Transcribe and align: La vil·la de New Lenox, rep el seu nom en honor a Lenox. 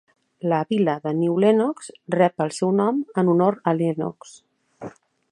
La 0.51 0.59
vil·la 0.73 0.93
de 1.01 1.11
New 1.17 1.35
Lenox, 1.43 1.91
rep 2.15 2.43
el 2.45 2.53
seu 2.57 2.71
nom 2.79 3.03
en 3.23 3.29
honor 3.35 3.59
a 3.69 3.75
Lenox. 3.83 4.33